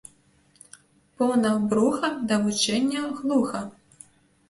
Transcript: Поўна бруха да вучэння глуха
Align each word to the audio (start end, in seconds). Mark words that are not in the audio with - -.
Поўна 1.19 1.53
бруха 1.69 2.07
да 2.33 2.43
вучэння 2.49 3.01
глуха 3.23 3.67